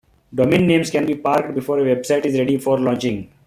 Domain 0.33 0.65
names 0.65 0.89
can 0.89 1.05
be 1.05 1.13
parked 1.13 1.53
before 1.53 1.77
a 1.77 1.83
web 1.83 2.03
site 2.07 2.25
is 2.25 2.35
ready 2.39 2.57
for 2.57 2.79
launching. 2.79 3.29